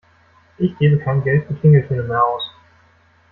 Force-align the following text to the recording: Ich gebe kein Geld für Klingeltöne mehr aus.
Ich 0.57 0.75
gebe 0.79 0.97
kein 0.97 1.23
Geld 1.23 1.45
für 1.45 1.53
Klingeltöne 1.53 2.01
mehr 2.01 2.25
aus. 2.25 2.49